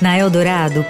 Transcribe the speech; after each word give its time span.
Na 0.00 0.16
Eldorado, 0.16 0.86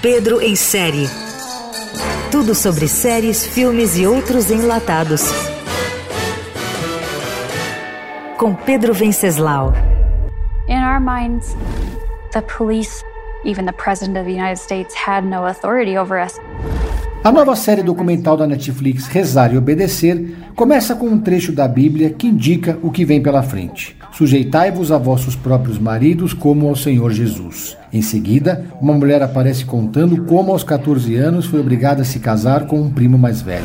Pedro 0.00 0.40
em 0.40 0.56
série. 0.56 1.06
Tudo 2.32 2.56
sobre 2.56 2.88
séries, 2.88 3.46
filmes 3.46 3.96
e 3.96 4.04
outros 4.04 4.50
enlatados. 4.50 5.22
Com 8.36 8.54
Pedro 8.54 8.92
Venceslau. 8.92 9.72
In 10.66 10.82
our 10.82 10.98
minds, 10.98 11.54
the 12.32 12.42
police, 12.42 13.04
even 13.44 13.64
the 13.66 13.72
President 13.74 14.18
of 14.18 14.24
the 14.24 14.32
United 14.32 14.58
States, 14.58 14.92
had 14.94 15.24
no 15.24 15.46
authority 15.46 15.96
over 15.96 16.18
us. 16.18 16.40
A 17.24 17.30
nova 17.30 17.54
série 17.54 17.84
documental 17.84 18.36
da 18.36 18.48
Netflix, 18.48 19.06
Rezar 19.06 19.54
e 19.54 19.56
Obedecer, 19.56 20.34
começa 20.54 20.94
com 20.94 21.06
um 21.06 21.18
trecho 21.18 21.52
da 21.52 21.66
Bíblia 21.66 22.10
que 22.10 22.26
indica 22.26 22.78
o 22.82 22.90
que 22.90 23.04
vem 23.04 23.22
pela 23.22 23.42
frente. 23.42 23.96
Sujeitai-vos 24.12 24.92
a 24.92 24.98
vossos 24.98 25.34
próprios 25.34 25.78
maridos 25.78 26.34
como 26.34 26.68
ao 26.68 26.76
Senhor 26.76 27.10
Jesus. 27.12 27.76
Em 27.92 28.00
seguida, 28.00 28.64
uma 28.80 28.94
mulher 28.94 29.22
aparece 29.22 29.66
contando 29.66 30.24
como 30.24 30.52
aos 30.52 30.64
14 30.64 31.14
anos 31.16 31.44
foi 31.44 31.60
obrigada 31.60 32.00
a 32.00 32.04
se 32.04 32.18
casar 32.20 32.66
com 32.66 32.80
um 32.80 32.90
primo 32.90 33.18
mais 33.18 33.42
velho. 33.42 33.64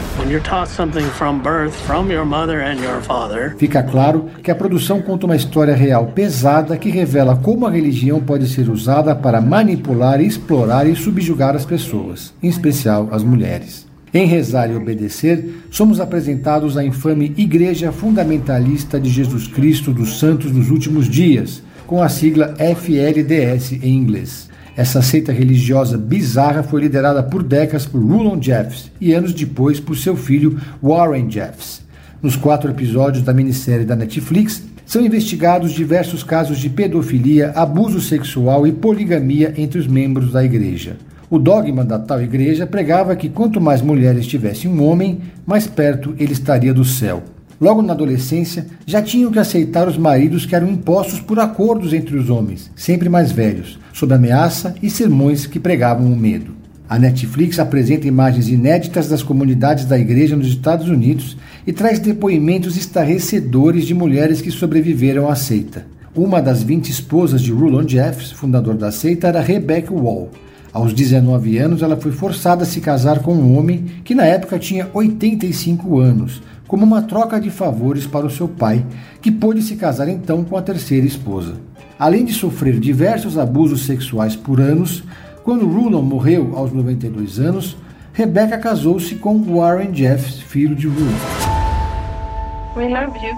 Fica 3.57 3.81
claro 3.81 4.25
que 4.43 4.51
a 4.51 4.55
produção 4.55 5.01
conta 5.01 5.25
uma 5.25 5.35
história 5.35 5.75
real 5.75 6.07
pesada 6.07 6.77
que 6.77 6.89
revela 6.89 7.37
como 7.37 7.65
a 7.65 7.71
religião 7.71 8.19
pode 8.19 8.47
ser 8.47 8.69
usada 8.69 9.15
para 9.15 9.39
manipular, 9.39 10.19
explorar 10.19 10.87
e 10.87 10.95
subjugar 10.95 11.55
as 11.55 11.65
pessoas, 11.65 12.33
em 12.43 12.49
especial 12.49 13.07
as 13.11 13.23
mulheres. 13.23 13.86
Em 14.13 14.25
rezar 14.25 14.71
e 14.71 14.75
obedecer, 14.75 15.63
somos 15.69 15.99
apresentados 15.99 16.77
à 16.77 16.83
infame 16.83 17.33
Igreja 17.37 17.91
Fundamentalista 17.91 18.99
de 18.99 19.09
Jesus 19.09 19.47
Cristo 19.47 19.91
dos 19.91 20.17
Santos 20.17 20.49
dos 20.49 20.69
Últimos 20.69 21.09
Dias, 21.09 21.61
com 21.85 22.01
a 22.01 22.07
sigla 22.07 22.55
FLDS 22.57 23.73
em 23.73 23.93
inglês. 23.93 24.49
Essa 24.77 25.01
seita 25.01 25.33
religiosa 25.33 25.97
bizarra 25.97 26.63
foi 26.63 26.81
liderada 26.81 27.21
por 27.21 27.43
décadas 27.43 27.85
por 27.85 27.99
Rulon 27.99 28.41
Jeffs 28.41 28.91
e 29.01 29.11
anos 29.11 29.33
depois 29.33 29.79
por 29.79 29.97
seu 29.97 30.15
filho 30.15 30.57
Warren 30.81 31.29
Jeffs. 31.29 31.81
Nos 32.21 32.35
quatro 32.35 32.71
episódios 32.71 33.23
da 33.23 33.33
minissérie 33.33 33.85
da 33.85 33.95
Netflix, 33.95 34.63
são 34.85 35.05
investigados 35.05 35.73
diversos 35.73 36.23
casos 36.23 36.59
de 36.59 36.69
pedofilia, 36.69 37.51
abuso 37.51 37.99
sexual 37.99 38.65
e 38.65 38.71
poligamia 38.71 39.53
entre 39.57 39.79
os 39.79 39.85
membros 39.85 40.31
da 40.31 40.45
igreja. 40.45 40.95
O 41.29 41.37
dogma 41.37 41.83
da 41.83 41.99
tal 41.99 42.21
igreja 42.21 42.65
pregava 42.65 43.13
que 43.13 43.27
quanto 43.27 43.59
mais 43.59 43.81
mulheres 43.81 44.25
tivesse 44.25 44.65
um 44.65 44.81
homem, 44.81 45.19
mais 45.45 45.67
perto 45.67 46.15
ele 46.17 46.31
estaria 46.31 46.73
do 46.73 46.85
céu. 46.85 47.21
Logo 47.59 47.81
na 47.81 47.91
adolescência, 47.91 48.67
já 48.85 49.01
tinham 49.01 49.29
que 49.29 49.37
aceitar 49.37 49.89
os 49.89 49.97
maridos 49.97 50.45
que 50.45 50.55
eram 50.55 50.69
impostos 50.69 51.19
por 51.19 51.37
acordos 51.37 51.91
entre 51.91 52.15
os 52.15 52.29
homens, 52.29 52.71
sempre 52.77 53.09
mais 53.09 53.29
velhos, 53.29 53.77
sob 53.91 54.13
ameaça 54.13 54.73
e 54.81 54.89
sermões 54.89 55.45
que 55.45 55.59
pregavam 55.59 56.05
o 56.13 56.15
medo. 56.15 56.55
A 56.87 56.97
Netflix 56.97 57.59
apresenta 57.59 58.07
imagens 58.07 58.47
inéditas 58.47 59.09
das 59.09 59.21
comunidades 59.21 59.83
da 59.83 59.99
igreja 59.99 60.37
nos 60.37 60.47
Estados 60.47 60.87
Unidos 60.87 61.35
e 61.65 61.73
traz 61.73 61.99
depoimentos 61.99 62.77
estarrecedores 62.77 63.85
de 63.85 63.93
mulheres 63.93 64.39
que 64.39 64.49
sobreviveram 64.49 65.29
à 65.29 65.35
seita. 65.35 65.85
Uma 66.15 66.41
das 66.41 66.63
20 66.63 66.89
esposas 66.89 67.41
de 67.41 67.51
Rulon 67.51 67.85
Jeffs, 67.85 68.31
fundador 68.31 68.75
da 68.75 68.91
seita, 68.93 69.27
era 69.27 69.41
Rebecca 69.41 69.93
Wall, 69.93 70.29
aos 70.73 70.93
19 70.93 71.57
anos, 71.57 71.81
ela 71.81 71.97
foi 71.97 72.11
forçada 72.11 72.63
a 72.63 72.65
se 72.65 72.81
casar 72.81 73.19
com 73.19 73.33
um 73.33 73.57
homem 73.57 73.85
que 74.03 74.13
na 74.13 74.25
época 74.25 74.59
tinha 74.59 74.89
85 74.93 75.99
anos, 75.99 76.41
como 76.67 76.85
uma 76.85 77.01
troca 77.01 77.39
de 77.39 77.49
favores 77.49 78.05
para 78.05 78.25
o 78.25 78.29
seu 78.29 78.47
pai, 78.47 78.85
que 79.21 79.31
pôde 79.31 79.61
se 79.61 79.75
casar 79.75 80.09
então 80.09 80.43
com 80.43 80.57
a 80.57 80.61
terceira 80.61 81.05
esposa. 81.05 81.55
Além 81.97 82.25
de 82.25 82.33
sofrer 82.33 82.79
diversos 82.79 83.37
abusos 83.37 83.85
sexuais 83.85 84.35
por 84.35 84.61
anos, 84.61 85.03
quando 85.43 85.67
Rulon 85.67 86.01
morreu 86.01 86.53
aos 86.55 86.71
92 86.73 87.39
anos, 87.39 87.77
Rebecca 88.13 88.57
casou-se 88.57 89.15
com 89.15 89.41
Warren 89.43 89.93
Jeffs, 89.93 90.39
filho 90.41 90.75
de 90.75 90.87
Rulon. 90.87 91.07
We 92.75 92.89
love 92.89 93.17
you. 93.17 93.33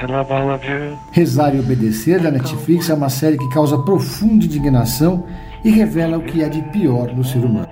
I 0.00 0.06
love 0.06 0.32
all 0.32 0.54
of 0.54 0.66
you. 0.66 0.96
Rezar 1.12 1.54
e 1.54 1.60
Obedecer 1.60 2.20
da 2.20 2.30
Netflix 2.30 2.88
é 2.88 2.94
uma 2.94 3.08
série 3.08 3.36
que 3.36 3.48
causa 3.50 3.78
profunda 3.78 4.44
indignação 4.44 5.24
e 5.64 5.70
revela 5.70 6.18
o 6.18 6.22
que 6.22 6.42
há 6.44 6.48
de 6.48 6.62
pior 6.62 7.14
no 7.14 7.24
ser 7.24 7.44
humano. 7.44 7.68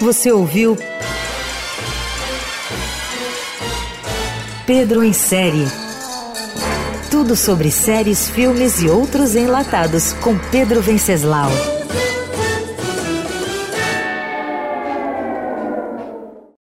Você 0.00 0.30
ouviu 0.30 0.76
Pedro 4.66 5.02
em 5.02 5.12
série. 5.12 5.64
Tudo 7.10 7.34
sobre 7.36 7.70
séries, 7.70 8.28
filmes 8.28 8.82
e 8.82 8.88
outros 8.88 9.34
enlatados 9.34 10.12
com 10.14 10.36
Pedro 10.50 10.82
Venceslau. 10.82 11.50